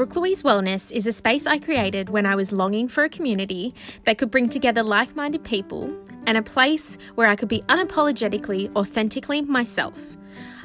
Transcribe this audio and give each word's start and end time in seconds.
Brooke 0.00 0.16
Louise 0.16 0.42
Wellness 0.42 0.90
is 0.90 1.06
a 1.06 1.12
space 1.12 1.46
I 1.46 1.58
created 1.58 2.08
when 2.08 2.24
I 2.24 2.34
was 2.34 2.52
longing 2.52 2.88
for 2.88 3.04
a 3.04 3.10
community 3.10 3.74
that 4.04 4.16
could 4.16 4.30
bring 4.30 4.48
together 4.48 4.82
like 4.82 5.14
minded 5.14 5.44
people 5.44 5.94
and 6.26 6.38
a 6.38 6.42
place 6.42 6.96
where 7.16 7.28
I 7.28 7.36
could 7.36 7.50
be 7.50 7.60
unapologetically, 7.68 8.74
authentically 8.74 9.42
myself. 9.42 10.16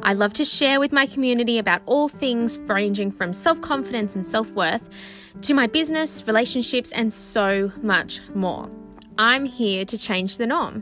I 0.02 0.14
love 0.14 0.32
to 0.36 0.46
share 0.46 0.80
with 0.80 0.94
my 0.94 1.06
community 1.06 1.58
about 1.58 1.82
all 1.86 2.08
things 2.08 2.60
ranging 2.60 3.12
from 3.12 3.34
self 3.34 3.60
confidence 3.60 4.16
and 4.16 4.26
self 4.26 4.50
worth 4.52 4.90
to 5.42 5.54
my 5.54 5.68
business, 5.68 6.26
relationships, 6.26 6.94
and 6.94 7.12
so 7.12 7.74
much 7.82 8.22
more. 8.34 8.72
I'm 9.18 9.44
here 9.44 9.84
to 9.84 9.98
change 9.98 10.38
the 10.38 10.48
norm. 10.48 10.82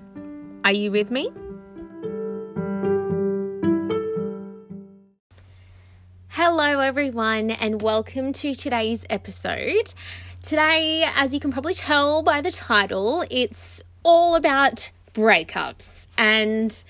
Are 0.64 0.72
you 0.72 0.92
with 0.92 1.10
me? 1.10 1.32
Hello, 6.46 6.82
everyone, 6.82 7.52
and 7.52 7.82
welcome 7.82 8.34
to 8.34 8.54
today's 8.54 9.06
episode. 9.10 9.94
Today, 10.42 11.06
as 11.16 11.34
you 11.34 11.40
can 11.40 11.54
probably 11.54 11.74
tell 11.74 12.22
by 12.22 12.42
the 12.42 12.52
title, 12.52 13.24
it's 13.32 13.82
all 14.04 14.36
about 14.36 14.92
breakups. 15.14 16.08
And 16.18 16.84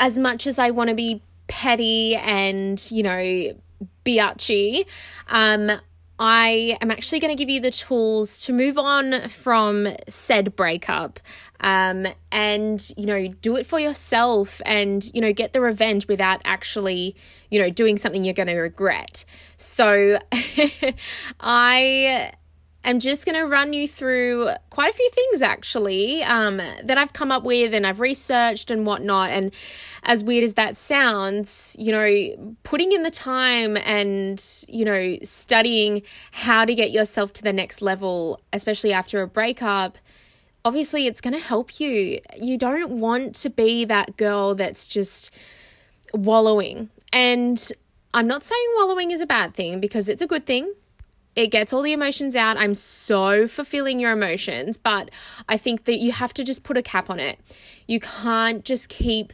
as 0.00 0.18
much 0.18 0.46
as 0.46 0.58
I 0.58 0.70
want 0.70 0.88
to 0.88 0.96
be 0.96 1.20
petty 1.48 2.16
and, 2.16 2.82
you 2.90 3.02
know, 3.02 3.52
biatchy, 4.06 4.86
um, 5.28 5.72
I 6.24 6.78
am 6.80 6.92
actually 6.92 7.18
going 7.18 7.36
to 7.36 7.40
give 7.40 7.50
you 7.50 7.60
the 7.60 7.72
tools 7.72 8.42
to 8.42 8.52
move 8.52 8.78
on 8.78 9.28
from 9.28 9.88
said 10.08 10.54
breakup 10.54 11.18
um, 11.58 12.06
and, 12.30 12.92
you 12.96 13.06
know, 13.06 13.26
do 13.26 13.56
it 13.56 13.66
for 13.66 13.80
yourself 13.80 14.62
and, 14.64 15.04
you 15.12 15.20
know, 15.20 15.32
get 15.32 15.52
the 15.52 15.60
revenge 15.60 16.06
without 16.06 16.40
actually, 16.44 17.16
you 17.50 17.60
know, 17.60 17.70
doing 17.70 17.96
something 17.96 18.22
you're 18.22 18.34
going 18.34 18.46
to 18.46 18.54
regret. 18.54 19.24
So 19.56 20.20
I 21.40 22.32
am 22.84 22.98
just 22.98 23.24
going 23.24 23.36
to 23.36 23.46
run 23.46 23.72
you 23.72 23.86
through 23.86 24.50
quite 24.70 24.90
a 24.90 24.92
few 24.92 25.08
things 25.10 25.42
actually 25.42 26.22
um, 26.24 26.56
that 26.56 26.98
I've 26.98 27.12
come 27.12 27.30
up 27.30 27.44
with 27.44 27.74
and 27.74 27.86
I've 27.86 28.00
researched 28.00 28.70
and 28.70 28.84
whatnot. 28.84 29.30
And 29.30 29.54
as 30.02 30.24
weird 30.24 30.44
as 30.44 30.54
that 30.54 30.76
sounds, 30.76 31.76
you 31.78 31.92
know, 31.92 32.56
putting 32.64 32.92
in 32.92 33.02
the 33.02 33.10
time 33.10 33.76
and, 33.76 34.44
you 34.68 34.84
know, 34.84 35.16
studying 35.22 36.02
how 36.32 36.64
to 36.64 36.74
get 36.74 36.90
yourself 36.90 37.32
to 37.34 37.42
the 37.42 37.52
next 37.52 37.82
level, 37.82 38.40
especially 38.52 38.92
after 38.92 39.22
a 39.22 39.28
breakup, 39.28 39.98
obviously 40.64 41.06
it's 41.06 41.20
going 41.20 41.34
to 41.34 41.44
help 41.44 41.78
you. 41.78 42.20
You 42.36 42.58
don't 42.58 43.00
want 43.00 43.34
to 43.36 43.50
be 43.50 43.84
that 43.84 44.16
girl 44.16 44.54
that's 44.54 44.88
just 44.88 45.30
wallowing. 46.12 46.90
And 47.12 47.70
I'm 48.14 48.26
not 48.26 48.42
saying 48.42 48.66
wallowing 48.76 49.10
is 49.10 49.20
a 49.20 49.26
bad 49.26 49.54
thing 49.54 49.80
because 49.80 50.08
it's 50.08 50.22
a 50.22 50.26
good 50.26 50.46
thing 50.46 50.72
it 51.34 51.48
gets 51.48 51.72
all 51.72 51.82
the 51.82 51.92
emotions 51.92 52.36
out. 52.36 52.56
I'm 52.56 52.74
so 52.74 53.46
fulfilling 53.46 54.00
your 54.00 54.12
emotions, 54.12 54.76
but 54.76 55.10
I 55.48 55.56
think 55.56 55.84
that 55.84 55.98
you 55.98 56.12
have 56.12 56.34
to 56.34 56.44
just 56.44 56.64
put 56.64 56.76
a 56.76 56.82
cap 56.82 57.08
on 57.08 57.18
it. 57.18 57.38
You 57.86 58.00
can't 58.00 58.64
just 58.64 58.88
keep 58.88 59.32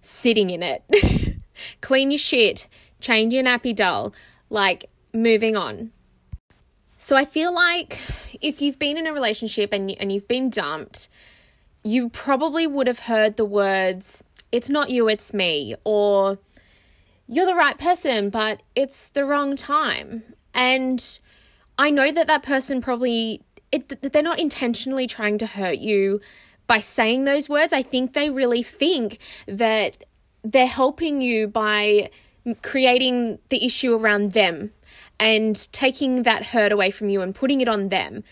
sitting 0.00 0.50
in 0.50 0.62
it. 0.62 0.82
Clean 1.80 2.10
your 2.10 2.18
shit, 2.18 2.66
change 3.00 3.32
your 3.32 3.44
nappy 3.44 3.74
doll, 3.74 4.14
like 4.50 4.90
moving 5.12 5.56
on. 5.56 5.92
So 6.96 7.16
I 7.16 7.24
feel 7.24 7.54
like 7.54 7.98
if 8.40 8.62
you've 8.62 8.78
been 8.78 8.96
in 8.96 9.06
a 9.06 9.12
relationship 9.12 9.72
and 9.72 9.90
and 10.00 10.10
you've 10.10 10.28
been 10.28 10.48
dumped, 10.48 11.08
you 11.82 12.08
probably 12.08 12.66
would 12.66 12.86
have 12.86 13.00
heard 13.00 13.36
the 13.36 13.44
words 13.44 14.24
it's 14.54 14.70
not 14.70 14.88
you, 14.90 15.08
it's 15.08 15.34
me 15.34 15.74
or 15.82 16.38
you're 17.26 17.44
the 17.44 17.56
right 17.56 17.76
person, 17.76 18.30
but 18.30 18.62
it's 18.76 19.08
the 19.08 19.24
wrong 19.24 19.56
time. 19.56 20.22
And 20.54 21.18
I 21.78 21.90
know 21.90 22.12
that 22.12 22.26
that 22.26 22.42
person 22.42 22.80
probably 22.80 23.42
it 23.72 24.12
they're 24.12 24.22
not 24.22 24.38
intentionally 24.38 25.06
trying 25.06 25.38
to 25.38 25.46
hurt 25.46 25.78
you 25.78 26.20
by 26.66 26.78
saying 26.78 27.24
those 27.24 27.48
words. 27.48 27.72
I 27.72 27.82
think 27.82 28.12
they 28.12 28.30
really 28.30 28.62
think 28.62 29.18
that 29.46 30.04
they're 30.42 30.66
helping 30.66 31.20
you 31.20 31.48
by 31.48 32.10
creating 32.62 33.38
the 33.48 33.64
issue 33.64 33.94
around 33.94 34.32
them 34.32 34.72
and 35.18 35.72
taking 35.72 36.22
that 36.22 36.46
hurt 36.46 36.72
away 36.72 36.90
from 36.90 37.08
you 37.08 37.22
and 37.22 37.34
putting 37.34 37.60
it 37.60 37.68
on 37.68 37.88
them. 37.88 38.22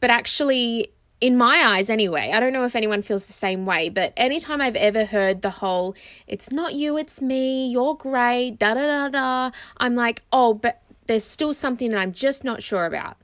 But 0.00 0.10
actually, 0.10 0.92
in 1.20 1.36
my 1.36 1.62
eyes 1.64 1.90
anyway, 1.90 2.32
I 2.32 2.40
don't 2.40 2.52
know 2.52 2.64
if 2.64 2.76
anyone 2.76 3.02
feels 3.02 3.26
the 3.26 3.32
same 3.32 3.66
way, 3.66 3.88
but 3.88 4.12
anytime 4.16 4.60
I've 4.60 4.76
ever 4.76 5.04
heard 5.04 5.42
the 5.42 5.50
whole, 5.50 5.94
it's 6.26 6.50
not 6.50 6.74
you, 6.74 6.96
it's 6.96 7.20
me, 7.20 7.68
you're 7.68 7.94
great, 7.94 8.58
da 8.58 8.74
da 8.74 8.86
da 8.86 9.08
da, 9.08 9.50
I'm 9.78 9.94
like, 9.94 10.22
oh, 10.32 10.54
but 10.54 10.80
there's 11.08 11.24
still 11.24 11.52
something 11.52 11.90
that 11.90 11.98
I'm 11.98 12.12
just 12.12 12.44
not 12.44 12.62
sure 12.62 12.86
about. 12.86 13.16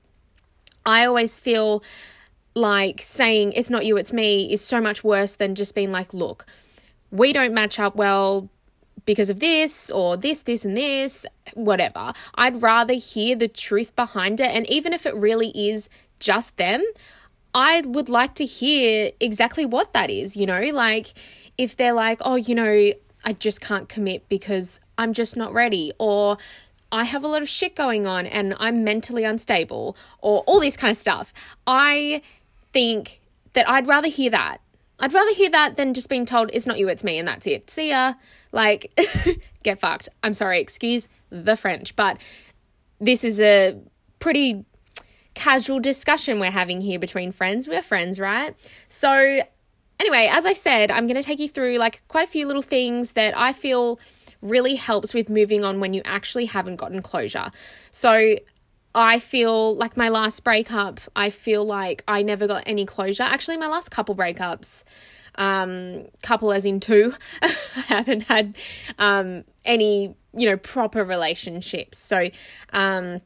I 0.84 1.06
always 1.06 1.38
feel 1.38 1.82
like 2.54 3.00
saying 3.00 3.52
it's 3.52 3.70
not 3.70 3.86
you, 3.86 3.96
it's 3.96 4.12
me 4.12 4.52
is 4.52 4.62
so 4.62 4.80
much 4.80 5.04
worse 5.04 5.36
than 5.36 5.54
just 5.54 5.74
being 5.74 5.92
like, 5.92 6.12
look, 6.12 6.44
we 7.10 7.32
don't 7.32 7.54
match 7.54 7.78
up 7.78 7.94
well 7.94 8.48
because 9.06 9.30
of 9.30 9.38
this 9.40 9.90
or 9.90 10.16
this, 10.16 10.42
this, 10.42 10.64
and 10.64 10.76
this, 10.76 11.26
whatever. 11.54 12.12
I'd 12.34 12.62
rather 12.62 12.94
hear 12.94 13.36
the 13.36 13.48
truth 13.48 13.94
behind 13.94 14.40
it. 14.40 14.50
And 14.50 14.68
even 14.68 14.92
if 14.92 15.06
it 15.06 15.14
really 15.14 15.50
is 15.50 15.88
just 16.20 16.56
them, 16.56 16.82
I 17.54 17.82
would 17.84 18.08
like 18.08 18.34
to 18.36 18.44
hear 18.44 19.12
exactly 19.20 19.64
what 19.64 19.92
that 19.92 20.10
is, 20.10 20.36
you 20.36 20.46
know? 20.46 20.62
Like 20.72 21.12
if 21.58 21.76
they're 21.76 21.92
like, 21.92 22.18
oh, 22.22 22.36
you 22.36 22.54
know, 22.54 22.92
I 23.24 23.32
just 23.32 23.60
can't 23.60 23.88
commit 23.88 24.28
because 24.28 24.80
I'm 24.98 25.12
just 25.12 25.36
not 25.36 25.52
ready, 25.52 25.92
or 25.98 26.36
I 26.94 27.02
have 27.02 27.24
a 27.24 27.28
lot 27.28 27.42
of 27.42 27.48
shit 27.48 27.74
going 27.74 28.06
on 28.06 28.24
and 28.24 28.54
I'm 28.60 28.84
mentally 28.84 29.24
unstable 29.24 29.96
or 30.20 30.44
all 30.46 30.60
this 30.60 30.76
kind 30.76 30.92
of 30.92 30.96
stuff. 30.96 31.34
I 31.66 32.22
think 32.72 33.20
that 33.54 33.68
I'd 33.68 33.88
rather 33.88 34.08
hear 34.08 34.30
that. 34.30 34.58
I'd 35.00 35.12
rather 35.12 35.34
hear 35.34 35.50
that 35.50 35.76
than 35.76 35.92
just 35.92 36.08
being 36.08 36.24
told 36.24 36.50
it's 36.52 36.68
not 36.68 36.78
you, 36.78 36.88
it's 36.88 37.02
me, 37.02 37.18
and 37.18 37.26
that's 37.26 37.48
it. 37.48 37.68
See 37.68 37.90
ya. 37.90 38.14
Like, 38.52 38.96
get 39.64 39.80
fucked. 39.80 40.08
I'm 40.22 40.34
sorry, 40.34 40.60
excuse 40.60 41.08
the 41.30 41.56
French, 41.56 41.96
but 41.96 42.18
this 43.00 43.24
is 43.24 43.40
a 43.40 43.76
pretty 44.20 44.64
casual 45.34 45.80
discussion 45.80 46.38
we're 46.38 46.52
having 46.52 46.80
here 46.80 47.00
between 47.00 47.32
friends. 47.32 47.66
We're 47.66 47.82
friends, 47.82 48.20
right? 48.20 48.54
So, 48.86 49.40
anyway, 49.98 50.28
as 50.30 50.46
I 50.46 50.52
said, 50.52 50.92
I'm 50.92 51.08
going 51.08 51.20
to 51.20 51.24
take 51.24 51.40
you 51.40 51.48
through 51.48 51.76
like 51.78 52.06
quite 52.06 52.28
a 52.28 52.30
few 52.30 52.46
little 52.46 52.62
things 52.62 53.12
that 53.12 53.36
I 53.36 53.52
feel 53.52 53.98
really 54.44 54.76
helps 54.76 55.14
with 55.14 55.28
moving 55.28 55.64
on 55.64 55.80
when 55.80 55.94
you 55.94 56.02
actually 56.04 56.46
haven't 56.46 56.76
gotten 56.76 57.02
closure. 57.02 57.50
So 57.90 58.36
I 58.94 59.18
feel 59.18 59.74
like 59.74 59.96
my 59.96 60.08
last 60.08 60.44
breakup, 60.44 61.00
I 61.16 61.30
feel 61.30 61.64
like 61.64 62.04
I 62.06 62.22
never 62.22 62.46
got 62.46 62.62
any 62.66 62.86
closure. 62.86 63.24
Actually, 63.24 63.56
my 63.56 63.66
last 63.66 63.90
couple 63.90 64.14
breakups, 64.14 64.84
um, 65.34 66.06
couple 66.22 66.52
as 66.52 66.64
in 66.64 66.78
two, 66.78 67.14
I 67.42 67.48
haven't 67.86 68.24
had 68.24 68.54
um, 68.98 69.44
any, 69.64 70.14
you 70.32 70.48
know, 70.48 70.56
proper 70.56 71.04
relationships. 71.04 71.98
So, 71.98 72.28
um, 72.72 73.20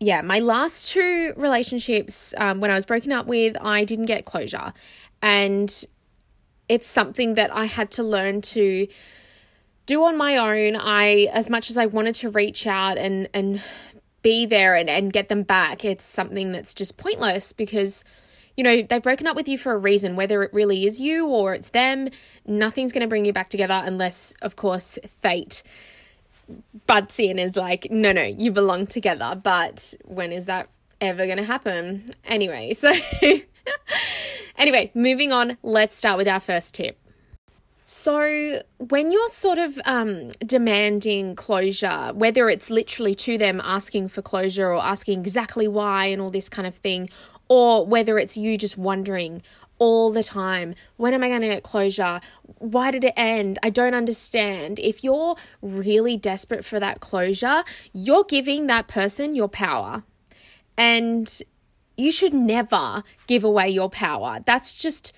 yeah, 0.00 0.22
my 0.22 0.40
last 0.40 0.90
two 0.90 1.34
relationships, 1.36 2.34
um, 2.38 2.60
when 2.60 2.70
I 2.70 2.74
was 2.74 2.86
broken 2.86 3.12
up 3.12 3.26
with, 3.26 3.56
I 3.60 3.84
didn't 3.84 4.06
get 4.06 4.24
closure. 4.24 4.72
And 5.22 5.72
it's 6.68 6.86
something 6.86 7.34
that 7.34 7.54
I 7.54 7.66
had 7.66 7.90
to 7.92 8.02
learn 8.02 8.40
to 8.42 8.88
do 9.88 10.04
on 10.04 10.16
my 10.16 10.36
own. 10.36 10.76
I, 10.76 11.28
as 11.32 11.50
much 11.50 11.70
as 11.70 11.78
I 11.78 11.86
wanted 11.86 12.14
to 12.16 12.30
reach 12.30 12.66
out 12.66 12.98
and, 12.98 13.28
and 13.32 13.62
be 14.22 14.44
there 14.46 14.76
and, 14.76 14.88
and 14.88 15.12
get 15.12 15.28
them 15.30 15.42
back, 15.42 15.84
it's 15.84 16.04
something 16.04 16.52
that's 16.52 16.74
just 16.74 16.98
pointless 16.98 17.54
because, 17.54 18.04
you 18.54 18.62
know, 18.62 18.82
they've 18.82 19.02
broken 19.02 19.26
up 19.26 19.34
with 19.34 19.48
you 19.48 19.56
for 19.56 19.72
a 19.72 19.78
reason, 19.78 20.14
whether 20.14 20.42
it 20.42 20.52
really 20.52 20.86
is 20.86 21.00
you 21.00 21.26
or 21.26 21.54
it's 21.54 21.70
them. 21.70 22.10
Nothing's 22.46 22.92
going 22.92 23.00
to 23.00 23.08
bring 23.08 23.24
you 23.24 23.32
back 23.32 23.48
together 23.48 23.82
unless, 23.84 24.34
of 24.42 24.56
course, 24.56 24.98
fate 25.08 25.62
butts 26.86 27.18
in 27.18 27.38
is 27.38 27.56
like, 27.56 27.90
no, 27.90 28.12
no, 28.12 28.22
you 28.22 28.52
belong 28.52 28.86
together. 28.86 29.40
But 29.42 29.94
when 30.04 30.32
is 30.32 30.44
that 30.46 30.68
ever 31.00 31.24
going 31.24 31.38
to 31.38 31.44
happen? 31.44 32.10
Anyway, 32.26 32.74
so 32.74 32.92
anyway, 34.58 34.90
moving 34.94 35.32
on, 35.32 35.56
let's 35.62 35.96
start 35.96 36.18
with 36.18 36.28
our 36.28 36.40
first 36.40 36.74
tip. 36.74 36.97
So, 37.90 38.60
when 38.76 39.10
you're 39.10 39.30
sort 39.30 39.56
of 39.56 39.80
um, 39.86 40.32
demanding 40.44 41.34
closure, 41.34 42.10
whether 42.12 42.50
it's 42.50 42.68
literally 42.68 43.14
to 43.14 43.38
them 43.38 43.62
asking 43.64 44.08
for 44.08 44.20
closure 44.20 44.74
or 44.74 44.82
asking 44.84 45.20
exactly 45.20 45.66
why 45.66 46.04
and 46.04 46.20
all 46.20 46.28
this 46.28 46.50
kind 46.50 46.68
of 46.68 46.74
thing, 46.74 47.08
or 47.48 47.86
whether 47.86 48.18
it's 48.18 48.36
you 48.36 48.58
just 48.58 48.76
wondering 48.76 49.40
all 49.78 50.12
the 50.12 50.22
time, 50.22 50.74
when 50.98 51.14
am 51.14 51.24
I 51.24 51.28
going 51.28 51.40
to 51.40 51.46
get 51.46 51.62
closure? 51.62 52.20
Why 52.58 52.90
did 52.90 53.04
it 53.04 53.14
end? 53.16 53.58
I 53.62 53.70
don't 53.70 53.94
understand. 53.94 54.78
If 54.78 55.02
you're 55.02 55.36
really 55.62 56.18
desperate 56.18 56.66
for 56.66 56.78
that 56.78 57.00
closure, 57.00 57.64
you're 57.94 58.24
giving 58.24 58.66
that 58.66 58.86
person 58.86 59.34
your 59.34 59.48
power. 59.48 60.02
And 60.76 61.40
you 61.96 62.12
should 62.12 62.34
never 62.34 63.02
give 63.26 63.44
away 63.44 63.70
your 63.70 63.88
power. 63.88 64.40
That's 64.44 64.76
just 64.76 65.14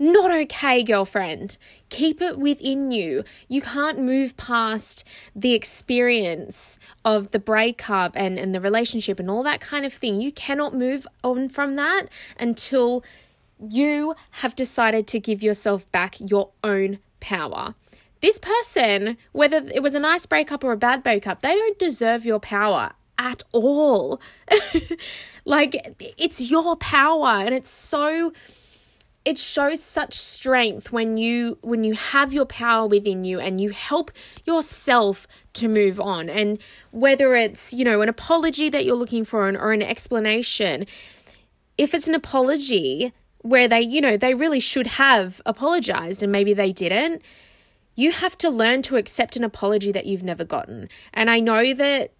not 0.00 0.30
okay, 0.30 0.82
girlfriend. 0.82 1.58
Keep 1.90 2.22
it 2.22 2.38
within 2.38 2.90
you. 2.90 3.22
You 3.48 3.60
can't 3.60 3.98
move 3.98 4.36
past 4.38 5.06
the 5.36 5.52
experience 5.52 6.78
of 7.04 7.32
the 7.32 7.38
breakup 7.38 8.16
and, 8.16 8.38
and 8.38 8.54
the 8.54 8.60
relationship 8.60 9.20
and 9.20 9.30
all 9.30 9.42
that 9.42 9.60
kind 9.60 9.84
of 9.84 9.92
thing. 9.92 10.20
You 10.20 10.32
cannot 10.32 10.74
move 10.74 11.06
on 11.22 11.50
from 11.50 11.74
that 11.74 12.06
until 12.38 13.04
you 13.60 14.14
have 14.30 14.56
decided 14.56 15.06
to 15.08 15.20
give 15.20 15.42
yourself 15.42 15.90
back 15.92 16.16
your 16.18 16.48
own 16.64 16.98
power. 17.20 17.74
This 18.22 18.38
person, 18.38 19.18
whether 19.32 19.58
it 19.74 19.82
was 19.82 19.94
a 19.94 20.00
nice 20.00 20.24
breakup 20.24 20.64
or 20.64 20.72
a 20.72 20.78
bad 20.78 21.02
breakup, 21.02 21.42
they 21.42 21.54
don't 21.54 21.78
deserve 21.78 22.24
your 22.24 22.40
power 22.40 22.92
at 23.18 23.42
all. 23.52 24.18
like, 25.44 25.94
it's 26.16 26.50
your 26.50 26.76
power, 26.76 27.28
and 27.28 27.54
it's 27.54 27.68
so 27.68 28.32
it 29.24 29.36
shows 29.36 29.82
such 29.82 30.14
strength 30.14 30.92
when 30.92 31.16
you 31.16 31.58
when 31.62 31.84
you 31.84 31.94
have 31.94 32.32
your 32.32 32.46
power 32.46 32.86
within 32.86 33.24
you 33.24 33.38
and 33.38 33.60
you 33.60 33.70
help 33.70 34.10
yourself 34.44 35.26
to 35.52 35.68
move 35.68 36.00
on. 36.00 36.28
And 36.30 36.60
whether 36.90 37.34
it's 37.36 37.72
you 37.72 37.84
know 37.84 38.00
an 38.00 38.08
apology 38.08 38.68
that 38.70 38.84
you're 38.84 38.96
looking 38.96 39.24
for 39.24 39.48
an, 39.48 39.56
or 39.56 39.72
an 39.72 39.82
explanation 39.82 40.86
if 41.76 41.94
it's 41.94 42.08
an 42.08 42.14
apology 42.14 43.12
where 43.38 43.68
they 43.68 43.80
you 43.80 44.00
know 44.00 44.16
they 44.16 44.34
really 44.34 44.60
should 44.60 44.86
have 44.86 45.40
apologized 45.44 46.22
and 46.22 46.32
maybe 46.32 46.54
they 46.54 46.72
didn't 46.72 47.22
you 47.96 48.12
have 48.12 48.38
to 48.38 48.48
learn 48.48 48.80
to 48.82 48.96
accept 48.96 49.36
an 49.36 49.44
apology 49.44 49.92
that 49.92 50.06
you've 50.06 50.22
never 50.22 50.44
gotten. 50.44 50.88
And 51.12 51.28
i 51.28 51.40
know 51.40 51.74
that 51.74 52.12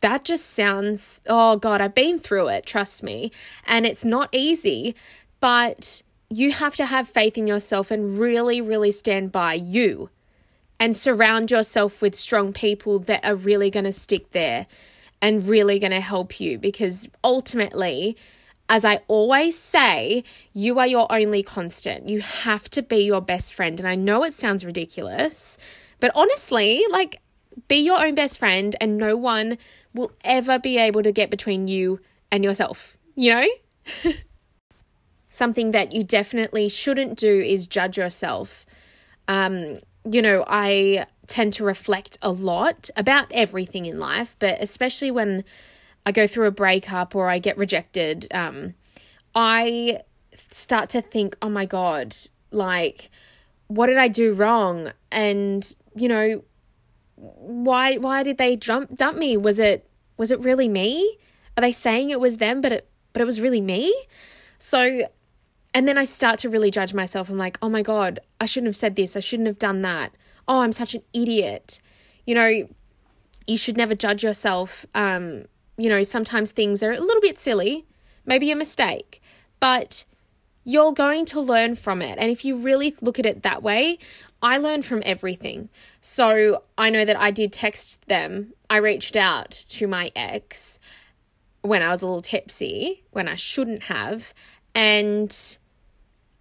that 0.00 0.24
just 0.24 0.46
sounds 0.50 1.22
oh 1.26 1.56
god 1.56 1.80
i've 1.80 1.94
been 1.94 2.18
through 2.18 2.48
it 2.48 2.66
trust 2.66 3.02
me. 3.02 3.32
And 3.66 3.86
it's 3.86 4.04
not 4.04 4.28
easy 4.32 4.94
but 5.40 6.02
you 6.30 6.52
have 6.52 6.76
to 6.76 6.86
have 6.86 7.08
faith 7.08 7.36
in 7.36 7.46
yourself 7.46 7.90
and 7.90 8.18
really, 8.18 8.60
really 8.60 8.92
stand 8.92 9.32
by 9.32 9.54
you 9.54 10.10
and 10.78 10.96
surround 10.96 11.50
yourself 11.50 12.00
with 12.00 12.14
strong 12.14 12.52
people 12.52 13.00
that 13.00 13.24
are 13.24 13.34
really 13.34 13.68
going 13.68 13.84
to 13.84 13.92
stick 13.92 14.30
there 14.30 14.66
and 15.20 15.46
really 15.48 15.78
going 15.78 15.90
to 15.90 16.00
help 16.00 16.40
you 16.40 16.56
because 16.56 17.08
ultimately, 17.24 18.16
as 18.68 18.84
I 18.84 19.00
always 19.08 19.58
say, 19.58 20.22
you 20.54 20.78
are 20.78 20.86
your 20.86 21.10
only 21.12 21.42
constant. 21.42 22.08
You 22.08 22.20
have 22.20 22.70
to 22.70 22.82
be 22.82 22.98
your 22.98 23.20
best 23.20 23.52
friend. 23.52 23.78
And 23.80 23.88
I 23.88 23.96
know 23.96 24.22
it 24.22 24.32
sounds 24.32 24.64
ridiculous, 24.64 25.58
but 25.98 26.12
honestly, 26.14 26.84
like, 26.90 27.20
be 27.66 27.76
your 27.76 28.02
own 28.02 28.14
best 28.14 28.38
friend, 28.38 28.76
and 28.80 28.96
no 28.96 29.16
one 29.16 29.58
will 29.92 30.12
ever 30.22 30.58
be 30.58 30.78
able 30.78 31.02
to 31.02 31.10
get 31.10 31.30
between 31.30 31.66
you 31.66 32.00
and 32.30 32.44
yourself, 32.44 32.96
you 33.16 33.34
know? 33.34 34.12
something 35.30 35.70
that 35.70 35.92
you 35.92 36.04
definitely 36.04 36.68
shouldn't 36.68 37.16
do 37.16 37.40
is 37.40 37.66
judge 37.66 37.96
yourself. 37.96 38.66
Um, 39.28 39.78
you 40.04 40.20
know, 40.20 40.44
I 40.46 41.06
tend 41.28 41.52
to 41.54 41.64
reflect 41.64 42.18
a 42.20 42.32
lot 42.32 42.90
about 42.96 43.30
everything 43.30 43.86
in 43.86 44.00
life, 44.00 44.34
but 44.40 44.60
especially 44.60 45.12
when 45.12 45.44
I 46.04 46.10
go 46.12 46.26
through 46.26 46.48
a 46.48 46.50
breakup 46.50 47.14
or 47.14 47.30
I 47.30 47.38
get 47.38 47.56
rejected, 47.56 48.26
um, 48.32 48.74
I 49.34 50.00
start 50.48 50.88
to 50.90 51.00
think, 51.00 51.36
oh 51.40 51.48
my 51.48 51.64
God, 51.64 52.14
like, 52.50 53.10
what 53.68 53.86
did 53.86 53.98
I 53.98 54.08
do 54.08 54.34
wrong? 54.34 54.90
And, 55.12 55.72
you 55.94 56.08
know, 56.08 56.42
why 57.14 57.96
why 57.96 58.22
did 58.22 58.38
they 58.38 58.56
dump 58.56 58.96
dump 58.96 59.18
me? 59.18 59.36
Was 59.36 59.58
it 59.58 59.88
was 60.16 60.30
it 60.30 60.40
really 60.40 60.68
me? 60.68 61.18
Are 61.56 61.60
they 61.60 61.70
saying 61.70 62.10
it 62.10 62.18
was 62.18 62.38
them, 62.38 62.60
but 62.60 62.72
it 62.72 62.90
but 63.12 63.22
it 63.22 63.26
was 63.26 63.40
really 63.40 63.60
me? 63.60 63.94
So 64.58 65.02
and 65.72 65.86
then 65.86 65.96
I 65.96 66.04
start 66.04 66.38
to 66.40 66.48
really 66.48 66.70
judge 66.70 66.94
myself. 66.94 67.30
I'm 67.30 67.38
like, 67.38 67.58
oh 67.62 67.68
my 67.68 67.82
God, 67.82 68.20
I 68.40 68.46
shouldn't 68.46 68.68
have 68.68 68.76
said 68.76 68.96
this. 68.96 69.16
I 69.16 69.20
shouldn't 69.20 69.46
have 69.46 69.58
done 69.58 69.82
that. 69.82 70.12
Oh, 70.48 70.60
I'm 70.60 70.72
such 70.72 70.94
an 70.94 71.02
idiot. 71.12 71.80
You 72.26 72.34
know, 72.34 72.68
you 73.46 73.56
should 73.56 73.76
never 73.76 73.94
judge 73.94 74.24
yourself. 74.24 74.84
Um, 74.94 75.44
you 75.76 75.88
know, 75.88 76.02
sometimes 76.02 76.52
things 76.52 76.82
are 76.82 76.92
a 76.92 77.00
little 77.00 77.20
bit 77.20 77.38
silly, 77.38 77.86
maybe 78.26 78.50
a 78.50 78.56
mistake, 78.56 79.22
but 79.60 80.04
you're 80.64 80.92
going 80.92 81.24
to 81.26 81.40
learn 81.40 81.74
from 81.74 82.02
it. 82.02 82.18
And 82.18 82.30
if 82.30 82.44
you 82.44 82.56
really 82.56 82.94
look 83.00 83.18
at 83.18 83.26
it 83.26 83.42
that 83.42 83.62
way, 83.62 83.98
I 84.42 84.58
learn 84.58 84.82
from 84.82 85.02
everything. 85.04 85.68
So 86.00 86.64
I 86.76 86.90
know 86.90 87.04
that 87.04 87.18
I 87.18 87.30
did 87.30 87.52
text 87.52 88.08
them. 88.08 88.52
I 88.68 88.76
reached 88.76 89.16
out 89.16 89.50
to 89.50 89.86
my 89.86 90.10
ex 90.14 90.78
when 91.62 91.82
I 91.82 91.90
was 91.90 92.02
a 92.02 92.06
little 92.06 92.22
tipsy, 92.22 93.04
when 93.10 93.28
I 93.28 93.34
shouldn't 93.34 93.84
have. 93.84 94.34
And 94.74 95.36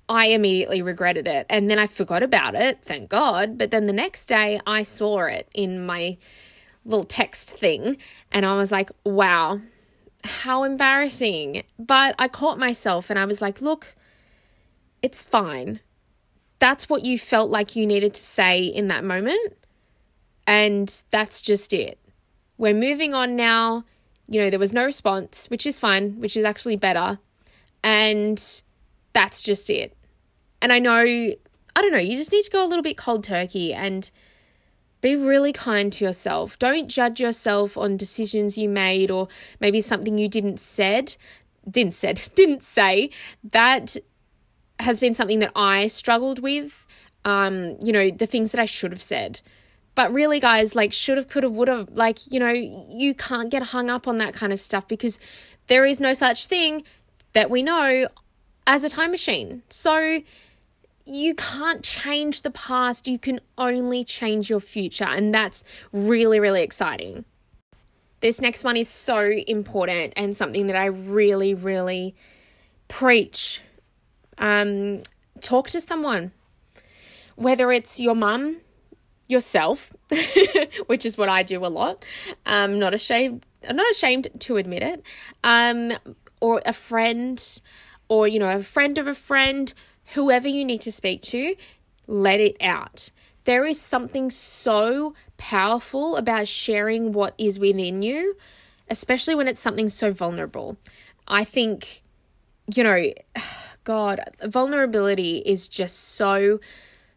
I 0.10 0.28
immediately 0.28 0.82
regretted 0.82 1.28
it. 1.28 1.46
And 1.50 1.70
then 1.70 1.78
I 1.78 1.88
forgot 1.88 2.24
about 2.24 2.56
it, 2.56 2.80
thank 2.84 3.10
God. 3.10 3.58
But 3.58 3.72
then 3.72 3.86
the 3.86 3.94
next 3.94 4.26
day 4.26 4.60
I 4.66 4.84
saw 4.84 5.22
it 5.26 5.48
in 5.54 5.86
my 5.86 6.18
little 6.84 7.04
text 7.04 7.52
thing 7.52 7.98
and 8.32 8.46
I 8.46 8.56
was 8.56 8.72
like, 8.72 8.90
wow, 9.04 9.60
how 10.24 10.64
embarrassing. 10.64 11.64
But 11.78 12.16
I 12.18 12.28
caught 12.28 12.58
myself 12.58 13.10
and 13.10 13.20
I 13.20 13.26
was 13.26 13.42
like, 13.42 13.62
look, 13.62 13.96
it's 15.02 15.24
fine. 15.24 15.80
That's 16.58 16.90
what 16.90 17.06
you 17.06 17.18
felt 17.20 17.50
like 17.50 17.76
you 17.76 17.86
needed 17.86 18.16
to 18.16 18.22
say 18.22 18.64
in 18.64 18.88
that 18.88 19.04
moment. 19.04 19.56
And 20.48 21.04
that's 21.12 21.42
just 21.42 21.72
it. 21.72 22.00
We're 22.58 22.74
moving 22.74 23.14
on 23.14 23.36
now. 23.36 23.86
You 24.28 24.42
know, 24.42 24.50
there 24.50 24.60
was 24.60 24.74
no 24.74 24.86
response, 24.86 25.48
which 25.48 25.66
is 25.66 25.80
fine, 25.80 26.20
which 26.20 26.36
is 26.36 26.44
actually 26.44 26.76
better. 26.76 27.20
And 27.84 28.62
that's 29.14 29.42
just 29.42 29.70
it. 29.70 29.96
And 30.62 30.74
I 30.74 30.80
know, 30.80 31.00
I 31.00 31.36
don't 31.76 31.92
know, 31.92 31.98
you 31.98 32.18
just 32.18 32.32
need 32.32 32.44
to 32.44 32.52
go 32.52 32.64
a 32.64 32.68
little 32.68 32.84
bit 32.84 32.98
cold 32.98 33.24
turkey 33.24 33.74
and 33.74 34.10
be 35.02 35.16
really 35.16 35.54
kind 35.54 35.92
to 35.94 36.06
yourself. 36.06 36.60
Don't 36.60 36.90
judge 36.90 37.20
yourself 37.20 37.78
on 37.78 37.98
decisions 37.98 38.58
you 38.58 38.68
made 38.68 39.10
or 39.10 39.28
maybe 39.60 39.82
something 39.82 40.18
you 40.18 40.28
didn't 40.28 40.60
said, 40.60 41.16
didn't 41.70 41.94
said, 41.94 42.22
didn't 42.36 42.64
say. 42.64 43.10
That 43.44 43.96
has 44.80 45.00
been 45.00 45.14
something 45.14 45.40
that 45.40 45.52
I 45.56 45.88
struggled 45.88 46.40
with. 46.40 46.86
Um, 47.26 47.78
you 47.84 47.92
know, 47.92 48.10
the 48.10 48.26
things 48.26 48.52
that 48.52 48.62
I 48.62 48.66
should 48.66 48.92
have 48.92 49.02
said. 49.02 49.42
But 49.94 50.14
really, 50.14 50.40
guys, 50.40 50.76
like 50.76 50.94
should 50.94 51.18
have, 51.18 51.28
could 51.28 51.44
have, 51.44 51.52
would 51.52 51.68
have, 51.68 51.90
like, 51.90 52.32
you 52.32 52.40
know, 52.40 52.52
you 52.52 53.14
can't 53.14 53.50
get 53.50 53.62
hung 53.64 53.90
up 53.90 54.08
on 54.08 54.18
that 54.18 54.34
kind 54.34 54.54
of 54.54 54.62
stuff 54.62 54.88
because 54.88 55.20
there 55.68 55.86
is 55.86 56.00
no 56.00 56.14
such 56.14 56.46
thing 56.46 56.84
that 57.34 57.50
we 57.50 57.64
know 57.64 58.08
as 58.68 58.84
a 58.84 58.90
time 58.90 59.12
machine. 59.12 59.64
So 59.70 60.22
you 61.06 61.34
can't 61.34 61.84
change 61.84 62.44
the 62.44 62.52
past, 62.52 63.08
you 63.08 63.18
can 63.18 63.42
only 63.58 64.04
change 64.04 64.50
your 64.50 64.60
future. 64.60 65.06
And 65.06 65.34
that's 65.34 65.64
really, 65.92 66.40
really 66.40 66.62
exciting. 66.62 67.26
This 68.22 68.42
next 68.42 68.64
one 68.64 68.78
is 68.78 68.90
so 68.90 69.32
important 69.48 70.14
and 70.16 70.36
something 70.36 70.68
that 70.68 70.76
I 70.76 70.86
really, 70.86 71.54
really 71.54 72.16
preach. 72.88 73.62
Um, 74.38 75.02
talk 75.42 75.70
to 75.70 75.82
someone, 75.82 76.32
whether 77.36 77.72
it's 77.72 78.00
your 78.00 78.16
mum, 78.16 78.58
yourself, 79.28 79.96
which 80.88 81.06
is 81.06 81.18
what 81.18 81.30
I 81.30 81.44
do 81.44 81.66
a 81.66 81.68
lot. 81.68 82.04
I'm 82.46 82.78
not 82.78 82.94
ashamed. 82.94 83.46
I'm 83.68 83.76
not 83.76 83.90
ashamed 83.92 84.28
to 84.40 84.58
admit 84.58 84.84
it. 84.84 85.04
Um, 85.44 85.94
or 86.40 86.62
a 86.66 86.74
friend, 86.74 87.62
or 88.08 88.28
you 88.28 88.40
know, 88.40 88.50
a 88.50 88.64
friend 88.64 88.98
of 88.98 89.08
a 89.08 89.16
friend 89.16 89.74
whoever 90.14 90.48
you 90.48 90.66
need 90.66 90.82
to 90.82 90.92
speak 90.92 91.22
to, 91.22 91.56
let 92.08 92.40
it 92.40 92.58
out. 92.62 93.12
There 93.46 93.66
is 93.66 93.80
something 93.80 94.30
so 94.30 95.14
powerful 95.38 96.16
about 96.18 96.48
sharing 96.48 97.14
what 97.14 97.34
is 97.38 97.60
within 97.60 98.02
you, 98.02 98.36
especially 98.90 99.36
when 99.36 99.48
it's 99.48 99.60
something 99.60 99.90
so 99.90 100.12
vulnerable. 100.12 100.78
I 101.28 101.44
think, 101.44 102.02
you 102.74 102.84
know, 102.84 103.14
God, 103.84 104.20
vulnerability 104.44 105.38
is 105.38 105.70
just 105.70 105.98
so 106.00 106.60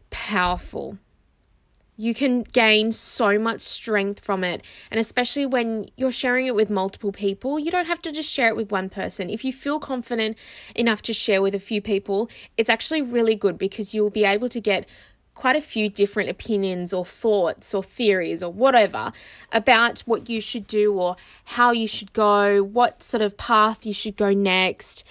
powerful 0.09 0.97
you 1.95 2.13
can 2.13 2.41
gain 2.43 2.91
so 2.91 3.37
much 3.37 3.61
strength 3.61 4.19
from 4.19 4.43
it. 4.43 4.65
And 4.89 4.99
especially 4.99 5.45
when 5.45 5.87
you're 5.95 6.11
sharing 6.11 6.47
it 6.47 6.55
with 6.55 6.69
multiple 6.69 7.11
people, 7.11 7.59
you 7.59 7.71
don't 7.71 7.87
have 7.87 8.01
to 8.03 8.11
just 8.11 8.31
share 8.31 8.49
it 8.49 8.55
with 8.55 8.71
one 8.71 8.89
person. 8.89 9.29
If 9.29 9.45
you 9.45 9.53
feel 9.53 9.79
confident 9.79 10.37
enough 10.75 11.01
to 11.03 11.13
share 11.13 11.41
with 11.41 11.53
a 11.53 11.59
few 11.59 11.81
people, 11.81 12.29
it's 12.57 12.69
actually 12.69 13.01
really 13.01 13.35
good 13.35 13.57
because 13.57 13.93
you'll 13.93 14.09
be 14.09 14.25
able 14.25 14.49
to 14.49 14.59
get 14.59 14.89
quite 15.33 15.55
a 15.55 15.61
few 15.61 15.89
different 15.89 16.29
opinions 16.29 16.93
or 16.93 17.05
thoughts 17.05 17.73
or 17.73 17.83
theories 17.83 18.43
or 18.43 18.51
whatever 18.51 19.11
about 19.51 19.99
what 20.01 20.29
you 20.29 20.39
should 20.39 20.67
do 20.67 20.93
or 20.93 21.15
how 21.45 21.71
you 21.71 21.87
should 21.87 22.13
go, 22.13 22.63
what 22.63 23.01
sort 23.01 23.21
of 23.21 23.35
path 23.37 23.85
you 23.85 23.93
should 23.93 24.15
go 24.15 24.31
next. 24.31 25.03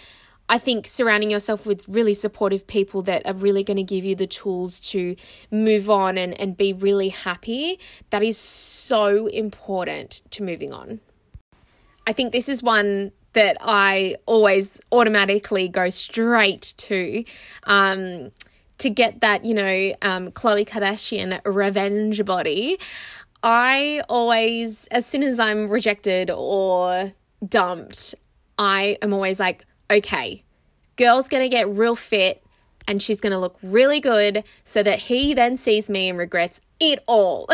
I 0.52 0.58
think 0.58 0.86
surrounding 0.86 1.30
yourself 1.30 1.64
with 1.64 1.88
really 1.88 2.12
supportive 2.12 2.66
people 2.66 3.00
that 3.04 3.26
are 3.26 3.32
really 3.32 3.64
going 3.64 3.78
to 3.78 3.82
give 3.82 4.04
you 4.04 4.14
the 4.14 4.26
tools 4.26 4.80
to 4.80 5.16
move 5.50 5.88
on 5.88 6.18
and, 6.18 6.38
and 6.38 6.54
be 6.54 6.74
really 6.74 7.08
happy, 7.08 7.80
that 8.10 8.22
is 8.22 8.36
so 8.36 9.28
important 9.28 10.20
to 10.32 10.42
moving 10.42 10.70
on. 10.70 11.00
I 12.06 12.12
think 12.12 12.32
this 12.32 12.50
is 12.50 12.62
one 12.62 13.12
that 13.32 13.56
I 13.62 14.16
always 14.26 14.78
automatically 14.92 15.68
go 15.68 15.88
straight 15.88 16.74
to. 16.76 17.24
Um, 17.64 18.32
to 18.76 18.90
get 18.90 19.22
that, 19.22 19.46
you 19.46 19.54
know, 19.54 19.94
um, 20.02 20.32
Khloe 20.32 20.68
Kardashian 20.68 21.40
revenge 21.46 22.22
body, 22.26 22.78
I 23.42 24.02
always, 24.06 24.86
as 24.88 25.06
soon 25.06 25.22
as 25.22 25.38
I'm 25.38 25.70
rejected 25.70 26.30
or 26.30 27.14
dumped, 27.48 28.14
I 28.58 28.98
am 29.00 29.14
always 29.14 29.40
like, 29.40 29.64
okay, 29.92 30.42
girl's 30.96 31.28
gonna 31.28 31.48
get 31.48 31.68
real 31.68 31.94
fit 31.94 32.42
and 32.88 33.02
she's 33.02 33.20
gonna 33.20 33.38
look 33.38 33.58
really 33.62 34.00
good 34.00 34.44
so 34.64 34.82
that 34.82 35.00
he 35.00 35.34
then 35.34 35.56
sees 35.56 35.88
me 35.88 36.08
and 36.08 36.18
regrets 36.18 36.60
it 36.80 37.02
all. 37.06 37.48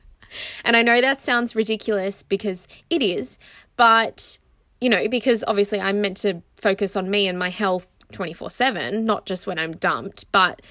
and 0.64 0.76
I 0.76 0.82
know 0.82 1.00
that 1.00 1.20
sounds 1.20 1.56
ridiculous 1.56 2.22
because 2.22 2.68
it 2.90 3.02
is, 3.02 3.38
but 3.76 4.38
you 4.80 4.88
know, 4.88 5.08
because 5.08 5.44
obviously 5.46 5.80
I'm 5.80 6.00
meant 6.00 6.16
to 6.18 6.42
focus 6.56 6.96
on 6.96 7.08
me 7.08 7.28
and 7.28 7.38
my 7.38 7.50
health 7.50 7.88
24 8.12 8.50
7, 8.50 9.04
not 9.04 9.26
just 9.26 9.46
when 9.46 9.58
I'm 9.58 9.76
dumped, 9.76 10.30
but 10.32 10.62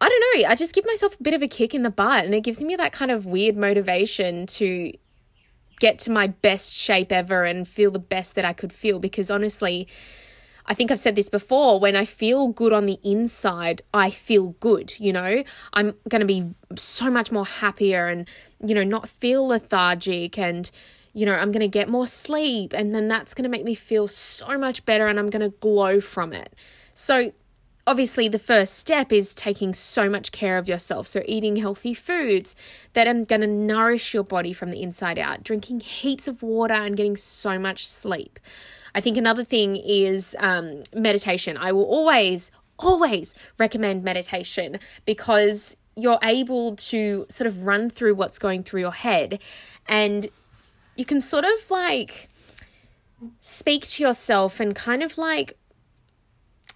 I 0.00 0.08
don't 0.08 0.42
know. 0.42 0.48
I 0.48 0.54
just 0.54 0.74
give 0.74 0.84
myself 0.84 1.18
a 1.18 1.22
bit 1.22 1.34
of 1.34 1.42
a 1.42 1.48
kick 1.48 1.74
in 1.74 1.82
the 1.82 1.90
butt 1.90 2.24
and 2.24 2.34
it 2.34 2.42
gives 2.42 2.62
me 2.62 2.76
that 2.76 2.92
kind 2.92 3.10
of 3.10 3.24
weird 3.24 3.56
motivation 3.56 4.46
to 4.46 4.92
get 5.80 5.98
to 6.00 6.10
my 6.10 6.26
best 6.26 6.74
shape 6.74 7.12
ever 7.12 7.44
and 7.44 7.66
feel 7.66 7.90
the 7.90 7.98
best 7.98 8.34
that 8.34 8.44
I 8.44 8.52
could 8.52 8.72
feel 8.72 8.98
because 8.98 9.30
honestly, 9.30 9.86
I 10.66 10.74
think 10.74 10.90
I've 10.90 10.98
said 10.98 11.14
this 11.14 11.28
before 11.28 11.78
when 11.78 11.94
I 11.94 12.04
feel 12.04 12.48
good 12.48 12.72
on 12.72 12.86
the 12.86 12.98
inside, 13.04 13.82
I 13.94 14.10
feel 14.10 14.50
good, 14.60 14.98
you 14.98 15.12
know? 15.12 15.44
I'm 15.72 15.94
going 16.08 16.20
to 16.20 16.26
be 16.26 16.50
so 16.76 17.10
much 17.10 17.30
more 17.30 17.46
happier 17.46 18.08
and, 18.08 18.28
you 18.64 18.74
know, 18.74 18.82
not 18.82 19.08
feel 19.08 19.46
lethargic 19.46 20.38
and, 20.38 20.68
you 21.12 21.24
know, 21.24 21.34
I'm 21.34 21.52
going 21.52 21.60
to 21.60 21.68
get 21.68 21.88
more 21.88 22.06
sleep 22.06 22.72
and 22.74 22.94
then 22.94 23.06
that's 23.06 23.32
going 23.32 23.44
to 23.44 23.48
make 23.48 23.64
me 23.64 23.74
feel 23.74 24.08
so 24.08 24.58
much 24.58 24.84
better 24.84 25.06
and 25.06 25.20
I'm 25.20 25.30
going 25.30 25.48
to 25.48 25.56
glow 25.58 26.00
from 26.00 26.32
it. 26.32 26.54
So, 26.94 27.32
obviously 27.86 28.28
the 28.28 28.38
first 28.38 28.74
step 28.74 29.12
is 29.12 29.32
taking 29.34 29.72
so 29.72 30.08
much 30.08 30.32
care 30.32 30.58
of 30.58 30.68
yourself. 30.68 31.06
So 31.06 31.22
eating 31.26 31.56
healthy 31.56 31.94
foods 31.94 32.56
that 32.94 33.06
are 33.06 33.24
going 33.24 33.42
to 33.42 33.46
nourish 33.46 34.12
your 34.12 34.24
body 34.24 34.52
from 34.52 34.70
the 34.70 34.82
inside 34.82 35.18
out. 35.18 35.44
Drinking 35.44 35.80
heaps 35.80 36.26
of 36.26 36.42
water 36.42 36.74
and 36.74 36.96
getting 36.96 37.16
so 37.16 37.58
much 37.58 37.86
sleep. 37.86 38.40
I 38.94 39.00
think 39.00 39.16
another 39.16 39.44
thing 39.44 39.76
is 39.76 40.34
um, 40.40 40.80
meditation. 40.94 41.56
I 41.56 41.70
will 41.72 41.84
always, 41.84 42.50
always 42.78 43.34
recommend 43.58 44.02
meditation 44.02 44.80
because 45.04 45.76
you're 45.94 46.18
able 46.22 46.76
to 46.76 47.26
sort 47.28 47.46
of 47.46 47.64
run 47.64 47.88
through 47.88 48.14
what's 48.14 48.38
going 48.38 48.62
through 48.62 48.80
your 48.80 48.92
head 48.92 49.40
and 49.86 50.26
you 50.96 51.04
can 51.04 51.20
sort 51.20 51.44
of 51.44 51.70
like 51.70 52.28
speak 53.40 53.86
to 53.86 54.02
yourself 54.02 54.60
and 54.60 54.74
kind 54.74 55.02
of 55.02 55.16
like, 55.16 55.56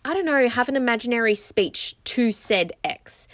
I 0.04 0.14
don't 0.14 0.24
know, 0.24 0.48
have 0.48 0.68
an 0.68 0.76
imaginary 0.76 1.34
speech 1.34 1.96
to 2.04 2.32
said 2.32 2.72
X. 2.82 3.28